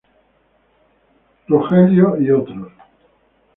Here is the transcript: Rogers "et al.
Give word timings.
Rogers 1.47 2.25
"et 2.25 2.31
al. 2.31 2.65